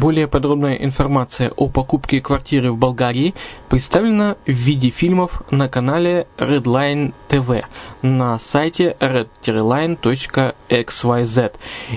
Более 0.00 0.26
подробная 0.28 0.76
информация 0.76 1.50
о 1.50 1.68
покупке 1.68 2.22
квартиры 2.22 2.72
в 2.72 2.78
Болгарии 2.78 3.34
представлена 3.68 4.36
в 4.46 4.50
виде 4.50 4.88
фильмов 4.88 5.42
на 5.50 5.68
канале 5.68 6.26
Redline 6.38 7.12
TV 7.28 7.66
на 8.00 8.38
сайте 8.38 8.96
redline.xyz 8.98 9.98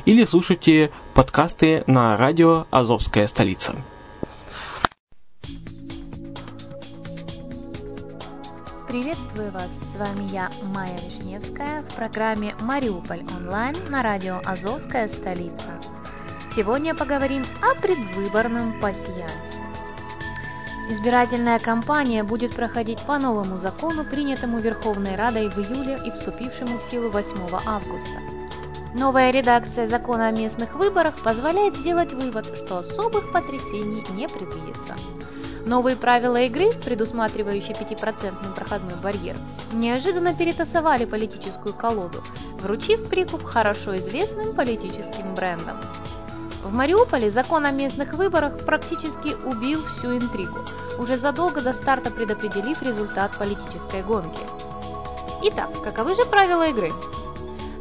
или 0.04 0.26
слушайте 0.26 0.92
подкасты 1.14 1.86
на 1.88 2.18
радио 2.18 2.66
«Азовская 2.72 3.26
столица». 3.28 3.74
Приветствую 8.90 9.50
вас! 9.52 9.72
С 9.94 9.96
вами 9.96 10.30
я, 10.30 10.52
Майя 10.76 11.00
Вишневская, 11.06 11.84
в 11.84 11.96
программе 11.96 12.54
«Мариуполь 12.60 13.22
онлайн» 13.38 13.78
на 13.90 14.04
радио 14.04 14.42
«Азовская 14.44 15.08
столица». 15.08 15.80
Сегодня 16.56 16.94
поговорим 16.94 17.44
о 17.64 17.74
предвыборном 17.74 18.80
пассиансе. 18.80 19.60
Избирательная 20.88 21.58
кампания 21.58 22.24
будет 22.24 22.56
проходить 22.56 23.02
по 23.08 23.18
новому 23.18 23.58
закону, 23.58 24.04
принятому 24.04 24.60
Верховной 24.60 25.16
Радой 25.16 25.50
в 25.50 25.58
июле 25.58 25.98
и 26.06 26.12
вступившему 26.12 26.78
в 26.78 26.84
силу 26.84 27.10
8 27.10 27.38
августа. 27.66 28.20
Новая 28.94 29.32
редакция 29.32 29.88
закона 29.88 30.28
о 30.28 30.32
местных 30.32 30.76
выборах 30.76 31.16
позволяет 31.24 31.76
сделать 31.76 32.14
вывод, 32.14 32.46
что 32.56 32.78
особых 32.78 33.32
потрясений 33.32 34.06
не 34.12 34.28
предвидится. 34.28 34.96
Новые 35.66 35.96
правила 35.96 36.40
игры, 36.42 36.72
предусматривающие 36.86 37.76
5% 37.76 38.54
проходной 38.54 38.96
барьер, 39.02 39.38
неожиданно 39.72 40.36
перетасовали 40.36 41.06
политическую 41.06 41.74
колоду, 41.74 42.22
вручив 42.60 43.10
прикуп 43.10 43.44
хорошо 43.44 43.98
известным 43.98 44.54
политическим 44.54 45.34
брендам. 45.34 45.78
В 46.64 46.74
Мариуполе 46.74 47.30
закон 47.30 47.66
о 47.66 47.72
местных 47.72 48.14
выборах 48.14 48.66
практически 48.66 49.36
убил 49.46 49.84
всю 49.86 50.18
интригу, 50.18 50.60
уже 50.98 51.18
задолго 51.18 51.62
до 51.62 51.74
старта 51.74 52.10
предопределив 52.10 52.82
результат 52.82 53.38
политической 53.38 54.02
гонки. 54.02 54.44
Итак, 55.44 55.70
каковы 55.84 56.16
же 56.16 56.24
правила 56.26 56.66
игры? 56.70 56.94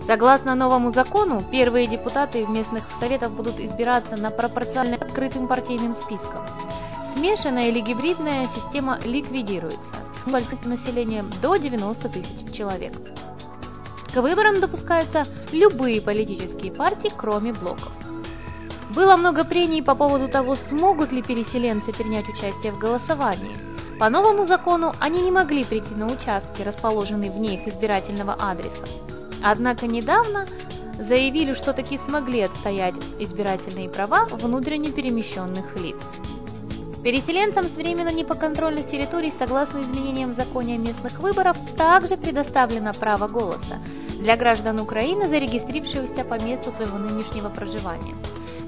Согласно 0.04 0.56
новому 0.56 0.91
закону, 0.91 1.44
первые 1.53 1.87
депутаты 1.87 2.44
в 2.44 2.50
местных 2.50 2.82
советах 2.98 3.31
будут 3.31 3.60
избираться 3.60 4.16
на 4.16 4.31
пропорционально 4.31 4.97
открытым 4.97 5.47
партийным 5.47 5.94
списком. 5.94 6.44
Смешанная 7.04 7.69
или 7.69 7.81
гибридная 7.81 8.48
система 8.48 8.98
ликвидируется. 9.04 9.78
Количество 10.25 10.69
населения 10.69 11.25
до 11.41 11.54
90 11.54 12.09
тысяч 12.09 12.53
человек. 12.53 12.94
К 14.12 14.21
выборам 14.21 14.60
допускаются 14.60 15.25
любые 15.53 16.03
политические 16.03 16.72
партии, 16.72 17.12
кроме 17.16 17.53
блоков. 17.53 17.92
Было 18.94 19.16
много 19.16 19.44
прений 19.44 19.82
по 19.82 19.94
поводу 19.94 20.28
того, 20.28 20.54
смогут 20.54 21.12
ли 21.12 21.22
переселенцы 21.22 21.92
принять 21.92 22.28
участие 22.28 22.72
в 22.72 22.78
голосовании. 22.78 23.56
По 23.98 24.10
новому 24.10 24.44
закону 24.44 24.92
они 25.00 25.22
не 25.22 25.30
могли 25.30 25.64
прийти 25.64 25.94
на 25.94 26.06
участки, 26.06 26.60
расположенные 26.60 27.30
вне 27.30 27.54
их 27.54 27.66
избирательного 27.66 28.34
адреса. 28.34 28.84
Однако 29.42 29.86
недавно 29.86 30.47
заявили, 30.98 31.54
что 31.54 31.72
таки 31.72 31.97
смогли 31.97 32.42
отстоять 32.42 32.94
избирательные 33.19 33.88
права 33.88 34.26
внутренне 34.26 34.92
перемещенных 34.92 35.74
лиц. 35.76 35.97
Переселенцам 37.03 37.69
с 37.69 37.76
временно 37.76 38.12
непоконтрольных 38.12 38.86
территорий, 38.86 39.32
согласно 39.32 39.82
изменениям 39.82 40.30
в 40.30 40.36
законе 40.36 40.74
о 40.74 40.78
местных 40.78 41.18
выборах, 41.18 41.56
также 41.78 42.18
предоставлено 42.18 42.92
право 42.92 43.27
голоса 43.27 43.78
для 44.21 44.36
граждан 44.36 44.80
Украины, 44.80 45.28
зарегистрировавшихся 45.28 46.24
по 46.24 46.34
месту 46.34 46.71
своего 46.71 46.98
нынешнего 46.98 47.48
проживания 47.48 48.15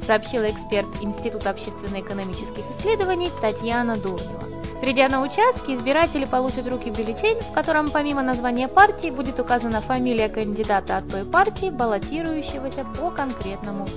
сообщила 0.04 0.50
эксперт 0.50 0.86
Института 1.00 1.50
общественно-экономических 1.50 2.62
исследований 2.78 3.30
Татьяна 3.40 3.96
Дурнева. 3.96 4.44
Придя 4.80 5.08
на 5.08 5.22
участки, 5.22 5.74
избиратели 5.74 6.26
получат 6.26 6.66
в 6.66 6.68
руки 6.68 6.90
бюллетень, 6.90 7.40
в 7.40 7.52
котором 7.52 7.90
помимо 7.90 8.22
названия 8.22 8.68
партии 8.68 9.08
будет 9.08 9.40
указана 9.40 9.80
фамилия 9.80 10.28
кандидата 10.28 10.98
от 10.98 11.08
той 11.08 11.24
партии, 11.24 11.70
баллотирующегося 11.70 12.84
по 12.98 13.10
конкретному 13.10 13.88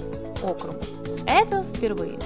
округу. 0.41 0.77
Это 1.25 1.63
впервые. 1.75 2.17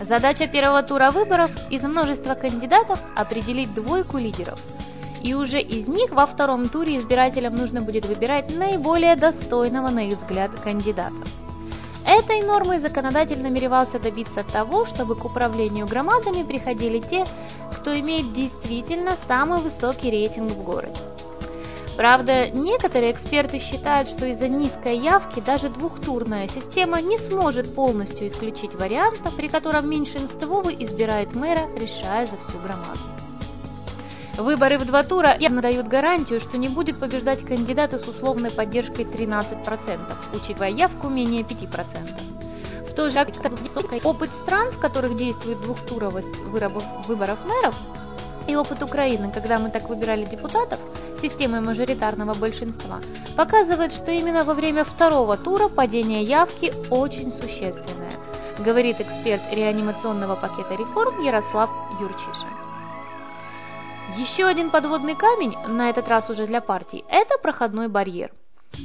Задача 0.00 0.46
первого 0.48 0.82
тура 0.82 1.10
выборов 1.10 1.50
из 1.70 1.82
множества 1.84 2.34
кандидатов 2.34 3.00
определить 3.14 3.72
двойку 3.74 4.18
лидеров. 4.18 4.60
И 5.22 5.34
уже 5.34 5.60
из 5.60 5.88
них 5.88 6.10
во 6.10 6.26
втором 6.26 6.68
туре 6.68 6.98
избирателям 6.98 7.56
нужно 7.56 7.80
будет 7.80 8.06
выбирать 8.06 8.54
наиболее 8.54 9.16
достойного 9.16 9.88
на 9.88 10.08
их 10.08 10.18
взгляд 10.18 10.50
кандидата. 10.62 11.14
Этой 12.06 12.42
нормой 12.42 12.78
законодатель 12.78 13.42
намеревался 13.42 13.98
добиться 13.98 14.44
того, 14.44 14.86
чтобы 14.86 15.16
к 15.16 15.24
управлению 15.24 15.88
громадами 15.88 16.44
приходили 16.44 17.00
те, 17.00 17.24
кто 17.72 17.98
имеет 17.98 18.32
действительно 18.32 19.16
самый 19.26 19.60
высокий 19.60 20.10
рейтинг 20.10 20.52
в 20.52 20.62
городе. 20.62 21.00
Правда, 21.96 22.50
некоторые 22.50 23.10
эксперты 23.10 23.58
считают, 23.58 24.08
что 24.08 24.26
из-за 24.26 24.48
низкой 24.48 24.98
явки 24.98 25.40
даже 25.40 25.68
двухтурная 25.68 26.46
система 26.46 27.00
не 27.00 27.18
сможет 27.18 27.74
полностью 27.74 28.28
исключить 28.28 28.74
варианта, 28.74 29.32
при 29.36 29.48
котором 29.48 29.90
меньшинствовый 29.90 30.76
избирает 30.78 31.34
мэра, 31.34 31.62
решая 31.74 32.26
за 32.26 32.36
всю 32.36 32.58
громаду. 32.58 33.00
Выборы 34.36 34.76
в 34.78 34.84
два 34.84 35.02
тура 35.02 35.34
явно 35.38 35.62
дают 35.62 35.88
гарантию, 35.88 36.40
что 36.40 36.58
не 36.58 36.68
будет 36.68 36.98
побеждать 36.98 37.44
кандидаты 37.44 37.98
с 37.98 38.06
условной 38.06 38.50
поддержкой 38.50 39.06
13%, 39.06 39.98
учитывая 40.34 40.68
явку 40.68 41.08
менее 41.08 41.42
5%. 41.42 42.86
В 42.86 42.94
той 42.94 43.10
же 43.10 43.26
опыт 44.04 44.32
стран, 44.34 44.72
в 44.72 44.78
которых 44.78 45.16
действует 45.16 45.60
двухтуровость 45.62 46.36
выборов 46.48 47.38
мэров, 47.46 47.74
и 48.46 48.54
опыт 48.54 48.82
Украины, 48.82 49.32
когда 49.32 49.58
мы 49.58 49.70
так 49.70 49.88
выбирали 49.88 50.24
депутатов, 50.26 50.78
системой 51.20 51.60
мажоритарного 51.60 52.34
большинства, 52.34 53.00
показывает, 53.36 53.92
что 53.92 54.10
именно 54.10 54.44
во 54.44 54.52
время 54.52 54.84
второго 54.84 55.38
тура 55.38 55.68
падение 55.68 56.22
явки 56.22 56.74
очень 56.90 57.32
существенное, 57.32 58.12
говорит 58.58 59.00
эксперт 59.00 59.42
реанимационного 59.50 60.36
пакета 60.36 60.74
реформ 60.74 61.22
Ярослав 61.22 61.70
Юрчишин. 62.00 62.48
Еще 64.16 64.46
один 64.46 64.70
подводный 64.70 65.14
камень, 65.14 65.54
на 65.68 65.90
этот 65.90 66.08
раз 66.08 66.30
уже 66.30 66.46
для 66.46 66.62
партий, 66.62 67.04
это 67.10 67.36
проходной 67.36 67.88
барьер. 67.88 68.32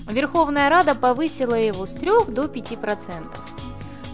Верховная 0.08 0.70
Рада 0.70 0.94
повысила 0.94 1.56
его 1.56 1.86
с 1.86 1.94
3 1.94 2.26
до 2.28 2.46
5%. 2.46 3.40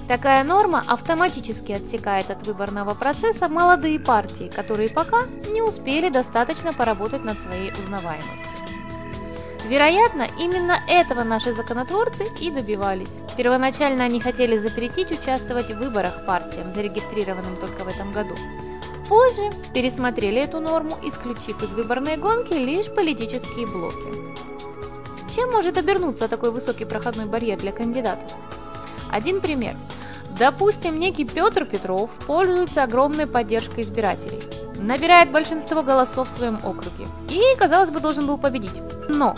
Такая 0.08 0.44
норма 0.44 0.84
автоматически 0.88 1.72
отсекает 1.72 2.30
от 2.30 2.46
выборного 2.46 2.94
процесса 2.94 3.48
молодые 3.50 4.00
партии, 4.00 4.52
которые 4.56 4.90
пока 4.90 5.24
не 5.52 5.64
успели 5.64 6.10
достаточно 6.10 6.72
поработать 6.72 7.24
над 7.24 7.42
своей 7.42 7.72
узнаваемостью. 7.72 8.48
Вероятно, 9.68 10.28
именно 10.40 10.80
этого 10.88 11.24
наши 11.24 11.52
законотворцы 11.54 12.28
и 12.40 12.52
добивались. 12.52 13.12
Первоначально 13.36 14.04
они 14.04 14.22
хотели 14.22 14.58
запретить 14.58 15.12
участвовать 15.12 15.72
в 15.72 15.80
выборах 15.80 16.26
партиям, 16.28 16.72
зарегистрированным 16.72 17.58
только 17.58 17.84
в 17.84 17.88
этом 17.88 18.12
году. 18.12 18.36
Позже 19.08 19.50
пересмотрели 19.74 20.42
эту 20.42 20.60
норму, 20.60 20.98
исключив 21.04 21.64
из 21.64 21.74
выборной 21.74 22.18
гонки 22.18 22.54
лишь 22.54 22.94
политические 22.94 23.66
блоки. 23.66 25.34
Чем 25.34 25.52
может 25.52 25.78
обернуться 25.78 26.28
такой 26.28 26.52
высокий 26.52 26.86
проходной 26.86 27.26
барьер 27.26 27.58
для 27.58 27.72
кандидатов? 27.72 28.32
Один 29.10 29.40
пример. 29.40 29.76
Допустим, 30.38 31.00
некий 31.00 31.26
Петр 31.26 31.66
Петров 31.66 32.12
пользуется 32.28 32.84
огромной 32.84 33.28
поддержкой 33.28 33.84
избирателей, 33.84 34.44
набирает 34.76 35.32
большинство 35.32 35.84
голосов 35.84 36.28
в 36.28 36.32
своем 36.32 36.58
округе 36.64 37.08
и, 37.30 37.42
казалось 37.58 37.92
бы, 37.92 38.00
должен 38.02 38.28
был 38.28 38.38
победить. 38.38 38.74
Но 39.08 39.36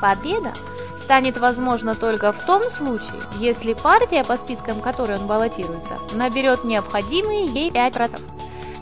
победа 0.00 0.52
станет 0.96 1.38
возможна 1.38 1.94
только 1.94 2.32
в 2.32 2.44
том 2.46 2.70
случае, 2.70 3.20
если 3.38 3.74
партия, 3.74 4.24
по 4.24 4.36
спискам 4.38 4.80
которой 4.80 5.18
он 5.18 5.26
баллотируется, 5.26 5.98
наберет 6.12 6.64
необходимые 6.64 7.46
ей 7.46 7.70
5%. 7.70 8.33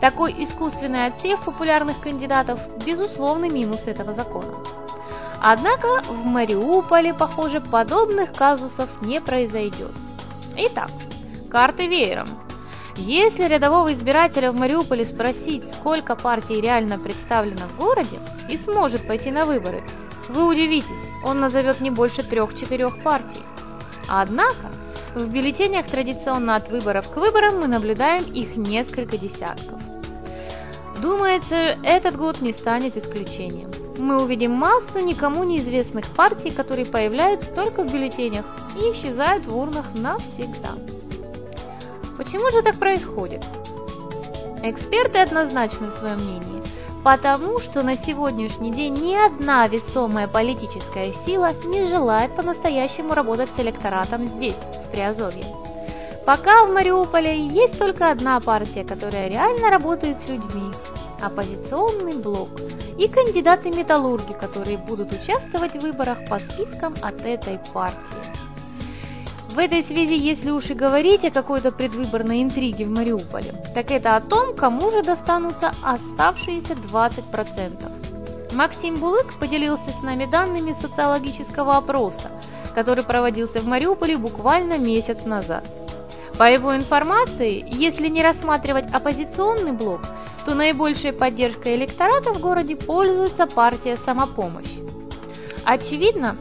Такой 0.03 0.35
искусственный 0.37 1.07
отсев 1.07 1.45
популярных 1.45 2.01
кандидатов– 2.01 2.61
безусловный 2.85 3.51
минус 3.51 3.87
этого 3.87 4.13
закона. 4.13 4.53
Однако 5.41 6.03
в 6.09 6.25
Мариуполе, 6.27 7.15
похоже, 7.15 7.61
подобных 7.61 8.33
казусов 8.33 8.89
не 9.03 9.21
произойдет. 9.21 9.93
Итак, 10.57 10.91
карты 11.53 11.87
веером. 11.87 12.27
Если 12.97 13.45
рядового 13.45 13.93
избирателя 13.93 14.51
в 14.51 14.59
Мариуполе 14.59 15.07
спросить, 15.07 15.71
сколько 15.71 16.17
партий 16.17 16.61
реально 16.61 16.99
представлено 16.99 17.69
в 17.69 17.77
городе 17.77 18.19
и 18.51 18.57
сможет 18.57 19.07
пойти 19.07 19.31
на 19.31 19.45
выборы, 19.45 19.85
вы 20.29 20.49
удивитесь, 20.49 21.11
он 21.25 21.39
назовет 21.39 21.81
не 21.81 21.91
больше 21.91 22.25
трех-четырех 22.25 23.01
партий. 23.05 23.45
Однако, 24.09 24.73
в 25.15 25.29
бюллетенях 25.29 25.87
традиционно 25.87 26.57
от 26.57 26.71
выборов 26.71 27.09
к 27.09 27.19
выборам 27.19 27.61
мы 27.61 27.69
наблюдаем 27.69 28.25
их 28.25 28.57
несколько 28.57 29.17
десятков. 29.17 29.81
Думается, 31.03 31.77
этот 31.83 32.17
год 32.17 32.41
не 32.41 32.53
станет 32.53 32.97
исключением. 32.97 33.73
Мы 33.99 34.23
увидим 34.23 34.53
массу 34.53 35.01
никому 35.01 35.43
неизвестных 35.43 36.07
партий, 36.07 36.53
которые 36.53 36.87
появляются 36.87 37.51
только 37.51 37.83
в 37.83 37.93
бюллетенях 37.93 38.45
и 38.77 38.93
исчезают 38.93 39.47
в 39.47 39.57
урнах 39.57 39.87
навсегда. 39.97 40.75
Почему 42.17 42.53
же 42.53 42.63
так 42.63 42.77
происходит? 42.77 43.45
Эксперты 44.63 45.19
однозначны 45.19 45.89
в 45.89 45.93
своем 45.93 46.19
мнении, 46.19 46.63
потому 47.03 47.59
что 47.59 47.83
на 47.83 47.97
сегодняшний 47.97 48.71
день 48.71 48.95
ни 48.95 49.15
одна 49.17 49.67
весомая 49.67 50.29
политическая 50.29 51.13
сила 51.13 51.51
не 51.65 51.85
желает 51.89 52.37
по-настоящему 52.37 53.15
работать 53.15 53.53
с 53.53 53.59
электоратом 53.59 54.25
здесь, 54.25 54.55
в 54.87 54.91
Приазовье. 54.93 55.47
Пока 56.25 56.67
в 56.67 56.73
Мариуполе 56.73 57.37
есть 57.37 57.79
только 57.79 58.11
одна 58.11 58.39
партия, 58.39 58.85
которая 58.85 59.29
реально 59.29 59.71
работает 59.71 60.21
с 60.21 60.29
людьми– 60.29 60.73
оппозиционный 61.21 62.15
блок 62.15 62.49
и 62.97 63.09
кандидаты-металлурги, 63.09 64.33
которые 64.33 64.79
будут 64.79 65.13
участвовать 65.13 65.73
в 65.73 65.81
выборах 65.81 66.19
по 66.29 66.39
спискам 66.39 66.95
от 67.03 67.25
этой 67.25 67.59
партии. 67.73 67.99
В 69.51 69.59
этой 69.59 69.83
связи, 69.83 70.15
если 70.15 70.51
уж 70.51 70.71
и 70.71 70.75
говорить 70.75 71.25
о 71.25 71.31
какой-то 71.31 71.73
предвыборной 71.73 72.43
интриге 72.43 72.87
в 72.87 72.91
Мариуполе, 72.91 73.53
так 73.75 73.91
это 73.91 74.17
о 74.17 74.21
том, 74.21 74.55
кому 74.55 74.91
же 74.91 75.03
достанутся 75.03 75.73
оставшиеся 75.83 76.75
20%. 76.75 78.55
Максим 78.55 78.97
Булык 78.97 79.39
поделился 79.41 79.91
с 79.91 80.03
нами 80.03 80.27
данными 80.27 80.75
социологического 80.81 81.77
опроса, 81.77 82.31
который 82.75 83.05
проводился 83.05 83.61
в 83.61 83.67
Мариуполе 83.67 84.17
буквально 84.17 84.79
месяц 84.79 85.25
назад. 85.25 85.65
По 86.39 86.51
его 86.51 86.75
информации, 86.75 87.65
если 87.69 88.09
не 88.09 88.23
рассматривать 88.23 88.93
оппозиционный 88.93 89.73
блок, 89.73 90.01
то 90.45 90.55
наибольшей 90.55 91.13
поддержкой 91.13 91.77
электората 91.77 92.33
в 92.33 92.41
городе 92.41 92.77
пользуется 92.77 93.47
партия 93.47 93.97
«Самопомощь». 93.97 94.79
Очевидно, 95.65 96.37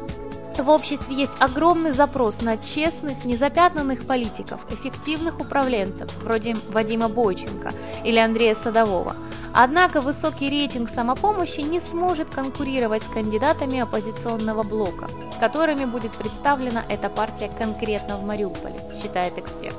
в 0.57 0.69
обществе 0.69 1.15
есть 1.15 1.33
огромный 1.39 1.91
запрос 1.91 2.41
на 2.41 2.57
честных, 2.57 3.25
незапятнанных 3.25 4.05
политиков, 4.05 4.65
эффективных 4.71 5.39
управленцев, 5.39 6.11
вроде 6.23 6.55
Вадима 6.69 7.07
Бойченко 7.07 7.71
или 8.03 8.17
Андрея 8.17 8.55
Садового. 8.55 9.15
Однако 9.53 10.00
высокий 10.00 10.50
рейтинг 10.50 10.89
самопомощи 10.89 11.60
не 11.60 11.79
сможет 11.79 12.34
конкурировать 12.34 13.03
с 13.03 13.08
кандидатами 13.08 13.79
оппозиционного 13.79 14.63
блока, 14.63 15.08
которыми 15.39 15.86
будет 15.86 16.12
представлена 16.12 16.84
эта 16.88 17.10
партия 17.10 17.51
конкретно 17.58 18.17
в 18.17 18.24
Мариуполе, 18.24 18.79
считает 19.01 19.38
эксперт. 19.38 19.75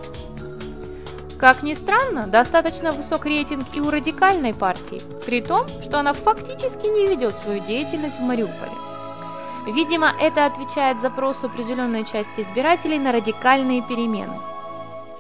Как 1.39 1.63
ни 1.63 1.75
странно, 1.75 2.27
достаточно 2.27 2.93
высок 2.93 3.25
рейтинг 3.25 3.67
и 3.75 3.81
у 3.81 3.91
радикальной 3.91 4.55
партии, 4.55 5.01
при 5.27 5.41
том, 5.41 5.67
что 5.83 5.99
она 5.99 6.13
фактически 6.13 6.87
не 6.87 7.09
ведет 7.09 7.35
свою 7.35 7.61
деятельность 7.61 8.19
в 8.19 8.23
Мариуполе. 8.23 8.73
Видимо, 9.67 10.13
это 10.21 10.47
отвечает 10.47 11.01
запросу 11.01 11.47
определенной 11.47 12.05
части 12.05 12.43
избирателей 12.43 12.99
на 12.99 13.11
радикальные 13.11 13.83
перемены. 13.83 14.39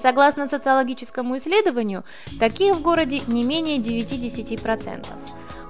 Согласно 0.02 0.49
социологическому 0.49 1.37
исследованию, 1.37 2.02
таких 2.40 2.75
в 2.75 2.82
городе 2.82 3.23
не 3.28 3.44
менее 3.44 3.78
9-10%. 3.78 5.06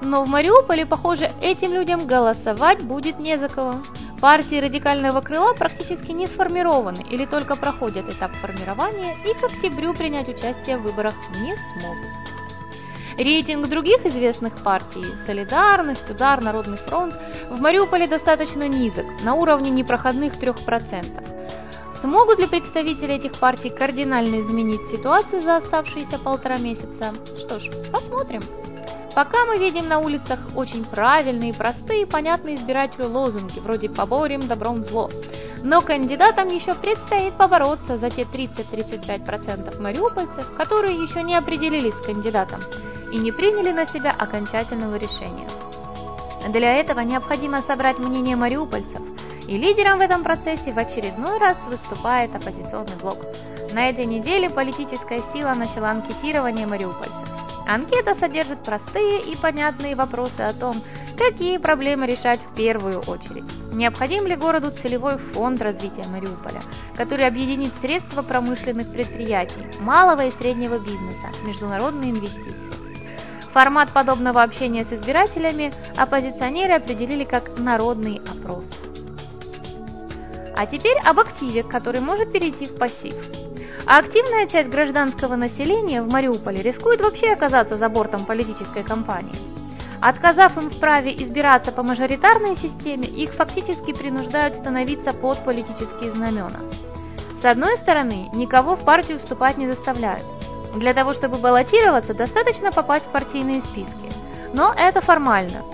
Но 0.00 0.24
в 0.24 0.28
Мариуполе, 0.28 0.86
похоже, 0.86 1.30
этим 1.42 1.74
людям 1.74 2.06
голосовать 2.06 2.82
будет 2.82 3.18
не 3.18 3.36
за 3.36 3.50
кого. 3.50 3.74
Партии 4.22 4.56
радикального 4.56 5.20
крыла 5.20 5.52
практически 5.52 6.12
не 6.12 6.26
сформированы 6.26 7.04
или 7.10 7.26
только 7.26 7.56
проходят 7.56 8.08
этап 8.08 8.34
формирования 8.36 9.16
и 9.26 9.34
к 9.34 9.44
октябрю 9.44 9.92
принять 9.92 10.30
участие 10.30 10.78
в 10.78 10.82
выборах 10.82 11.14
не 11.40 11.54
смогут. 11.56 12.06
Рейтинг 13.18 13.68
других 13.68 14.06
известных 14.06 14.62
партий– 14.62 15.04
«Солидарность», 15.26 16.08
«Удар», 16.08 16.40
«Народный 16.40 16.78
фронт»– 16.78 17.14
в 17.50 17.60
Мариуполе 17.60 18.06
достаточно 18.06 18.66
низок, 18.66 19.04
на 19.22 19.34
уровне 19.34 19.70
непроходных 19.70 20.40
3%. 20.40 21.31
Смогут 22.02 22.40
ли 22.40 22.48
представители 22.48 23.14
этих 23.14 23.30
партий 23.34 23.70
кардинально 23.70 24.40
изменить 24.40 24.88
ситуацию 24.88 25.40
за 25.40 25.58
оставшиеся 25.58 26.18
полтора 26.18 26.58
месяца? 26.58 27.14
Что 27.36 27.60
ж, 27.60 27.70
посмотрим. 27.92 28.42
Пока 29.14 29.44
мы 29.44 29.56
видим 29.56 29.86
на 29.86 30.00
улицах 30.00 30.40
очень 30.56 30.84
правильные, 30.84 31.54
простые, 31.54 32.08
понятные 32.08 32.56
избирателю 32.56 33.06
лозунги, 33.06 33.60
вроде 33.60 33.88
«поборем 33.88 34.40
добром 34.40 34.82
зло». 34.82 35.10
Но 35.62 35.80
кандидатам 35.80 36.48
еще 36.48 36.74
предстоит 36.74 37.34
побороться 37.34 37.96
за 37.96 38.10
те 38.10 38.22
30-35% 38.22 39.80
мариупольцев, 39.80 40.56
которые 40.56 41.00
еще 41.00 41.22
не 41.22 41.36
определились 41.36 41.94
с 41.94 42.04
кандидатом 42.04 42.62
и 43.12 43.16
не 43.16 43.30
приняли 43.30 43.70
на 43.70 43.86
себя 43.86 44.10
окончательного 44.10 44.96
решения. 44.96 45.48
Для 46.48 46.74
этого 46.80 46.98
необходимо 46.98 47.62
собрать 47.62 48.00
мнение 48.00 48.34
мариупольцев 48.34 49.02
И 49.52 49.58
лидером 49.58 49.98
в 49.98 50.00
этом 50.00 50.22
процессе 50.24 50.72
в 50.72 50.78
очередной 50.78 51.36
раз 51.36 51.58
выступает 51.66 52.34
оппозиционный 52.34 52.96
блок. 52.96 53.18
На 53.74 53.90
этой 53.90 54.06
неделе 54.06 54.48
политическая 54.48 55.20
сила 55.20 55.52
начала 55.52 55.90
анкетирование 55.90 56.66
мариупольцев. 56.66 57.28
Анкета 57.68 58.14
содержит 58.14 58.62
простые 58.62 59.20
и 59.20 59.36
понятные 59.36 59.94
вопросы 59.94 60.40
о 60.40 60.54
том, 60.54 60.82
какие 61.18 61.58
проблемы 61.58 62.06
решать 62.06 62.40
в 62.40 62.54
первую 62.54 63.00
очередь. 63.00 63.44
Необходим 63.74 64.26
ли 64.26 64.36
городу 64.36 64.70
целевой 64.70 65.18
фонд 65.18 65.60
развития 65.60 66.08
Мариуполя, 66.08 66.62
который 66.96 67.26
объединит 67.26 67.74
средства 67.74 68.22
промышленных 68.22 68.90
предприятий, 68.90 69.66
малого 69.80 70.24
и 70.24 70.30
среднего 70.30 70.78
бизнеса, 70.78 71.28
международные 71.44 72.12
инвестиции. 72.12 72.72
Формат 73.50 73.92
подобного 73.92 74.42
общения 74.42 74.82
с 74.82 74.94
избирателями 74.94 75.74
оппозиционеры 75.98 76.72
определили 76.72 77.24
как 77.24 77.58
народный 77.58 78.22
опрос. 78.30 78.86
А 80.62 80.66
теперь 80.66 80.96
об 81.04 81.18
активе, 81.18 81.64
который 81.64 82.00
может 82.00 82.30
перейти 82.30 82.66
в 82.66 82.76
пассив. 82.76 83.16
А 83.84 83.98
активная 83.98 84.46
часть 84.46 84.70
гражданского 84.70 85.34
населения 85.34 86.00
в 86.02 86.08
Мариуполе 86.08 86.62
рискует 86.62 87.00
вообще 87.00 87.32
оказаться 87.32 87.76
за 87.76 87.88
бортом 87.88 88.24
политической 88.24 88.84
кампании. 88.84 89.34
Отказав 90.00 90.56
им 90.58 90.70
в 90.70 90.78
праве 90.78 91.20
избираться 91.20 91.72
по 91.72 91.82
мажоритарной 91.82 92.54
системе, 92.54 93.08
их 93.08 93.32
фактически 93.32 93.92
принуждают 93.92 94.54
становиться 94.54 95.12
под 95.12 95.44
политические 95.44 96.12
знамена. 96.12 96.60
С 97.36 97.44
одной 97.44 97.76
стороны, 97.76 98.28
никого 98.32 98.76
в 98.76 98.84
партию 98.84 99.18
вступать 99.18 99.58
не 99.58 99.66
заставляют. 99.66 100.22
Для 100.76 100.94
того, 100.94 101.12
чтобы 101.12 101.38
баллотироваться, 101.38 102.14
достаточно 102.14 102.70
попасть 102.70 103.06
в 103.06 103.08
партийные 103.08 103.60
списки. 103.60 104.12
Но 104.52 104.72
это 104.78 105.00
формально. 105.00 105.64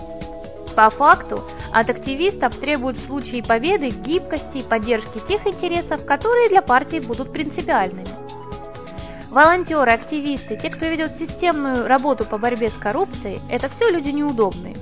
По 0.74 0.88
факту, 0.88 1.42
от 1.72 1.90
активистов 1.90 2.56
требуют 2.56 2.96
в 2.96 3.06
случае 3.06 3.42
победы 3.42 3.90
гибкости 3.90 4.58
и 4.58 4.62
поддержки 4.62 5.20
тех 5.26 5.46
интересов, 5.46 6.04
которые 6.04 6.48
для 6.48 6.62
партии 6.62 7.00
будут 7.00 7.32
принципиальными. 7.32 8.08
Волонтеры, 9.30 9.92
активисты, 9.92 10.56
те, 10.56 10.70
кто 10.70 10.86
ведет 10.86 11.14
системную 11.14 11.86
работу 11.86 12.24
по 12.24 12.38
борьбе 12.38 12.70
с 12.70 12.74
коррупцией, 12.74 13.40
это 13.50 13.68
все 13.68 13.90
люди 13.90 14.08
неудобные. 14.08 14.74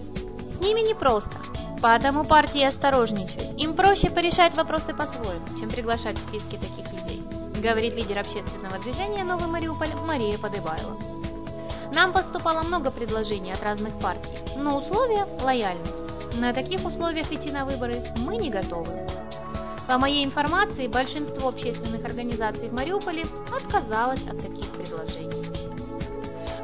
С 0.47 0.61
ними 0.61 0.81
непросто, 0.81 1.37
поэтому 1.83 2.25
партии 2.25 2.63
осторожничают. 2.63 3.59
Им 3.59 3.75
проще 3.75 4.09
порешать 4.09 4.55
вопросы 4.55 4.95
по-своему, 4.95 5.47
чем 5.59 5.69
приглашать 5.69 6.19
в 6.19 6.23
списки 6.23 6.57
таких 6.57 6.93
людей, 6.93 7.23
говорит 7.61 7.97
лидер 7.97 8.19
общественного 8.19 8.79
движения 8.79 9.25
«Новый 9.25 9.49
Мариуполь» 9.49 9.93
Мария 10.07 10.39
Подыбайло. 10.39 10.97
Нам 11.93 12.13
поступало 12.13 12.63
много 12.63 12.93
предложений 12.93 13.55
от 13.55 13.63
разных 13.65 13.99
партий, 13.99 14.39
но 14.57 14.77
условия– 14.77 15.27
лояльность. 15.43 16.06
На 16.35 16.53
таких 16.53 16.85
условиях 16.85 17.33
идти 17.33 17.51
на 17.51 17.65
выборы 17.65 18.03
мы 18.19 18.37
не 18.37 18.51
готовы. 18.51 18.91
По 19.87 19.99
моей 19.99 20.25
информации, 20.25 20.89
большинство 20.89 21.49
общественных 21.49 22.05
организаций 22.05 22.69
в 22.69 22.73
Мариуполе 22.73 23.25
отказалось 23.57 24.23
от 24.25 24.43
таких 24.43 24.71
предложений. 24.73 25.47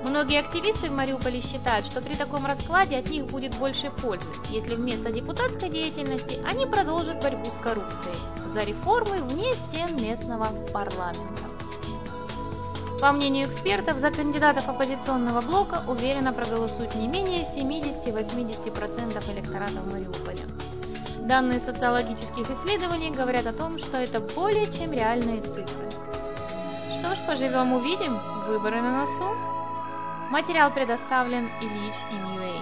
Многие 0.05 0.41
активисты 0.41 0.91
в 0.91 0.93
Мариуполе 0.93 1.41
считают, 1.41 1.87
что 1.87 2.03
при 2.03 2.15
таком 2.15 2.45
раскладе 2.45 2.97
от 2.97 3.09
них 3.09 3.27
будет 3.27 3.57
больше 3.59 3.91
пользы, 3.91 4.27
если 4.51 4.75
вместо 4.75 5.13
депутатской 5.13 5.69
деятельности 5.69 6.39
они 6.45 6.67
продолжат 6.67 7.23
борьбу 7.23 7.47
с 7.47 7.63
коррупцией 7.63 8.17
за 8.53 8.61
реформы 8.65 9.23
вне 9.23 9.55
стен 9.55 9.97
местного 9.97 10.49
парламента. 10.73 11.52
По 13.03 13.11
мнению 13.11 13.49
экспертов, 13.49 13.97
за 13.97 14.13
кандидатов 14.13 14.69
оппозиционного 14.69 15.41
блока 15.41 15.83
уверенно 15.89 16.33
проголосуют 16.33 16.95
не 16.95 17.09
менее 17.09 17.43
70-80% 17.43 19.33
электората 19.33 19.81
в 19.81 19.93
Мариуполе. 19.93 20.47
Данные 21.27 21.59
социологических 21.59 22.49
исследований 22.49 23.11
говорят 23.11 23.49
о 23.49 23.53
том, 23.53 23.79
что 23.81 23.97
это 23.97 24.21
более 24.21 24.71
чем 24.71 24.93
реальные 24.93 25.41
цифры. 25.41 25.89
Что 26.93 27.17
ж, 27.17 27.19
поживем 27.27 27.73
увидим, 27.73 28.21
выборы 28.47 28.81
на 28.81 29.01
носу. 29.01 29.35
Материал 30.31 30.73
предоставлен 30.73 31.51
Ильич 31.61 31.97
и 32.13 32.15
Ньюэй. 32.15 32.61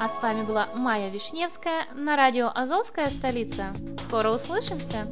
А 0.00 0.08
с 0.08 0.20
вами 0.20 0.42
была 0.42 0.66
Майя 0.74 1.10
Вишневская 1.10 1.86
на 1.94 2.16
радио 2.16 2.50
«Азовская 2.52 3.08
столица». 3.08 3.66
Скоро 4.00 4.30
услышимся! 4.30 5.06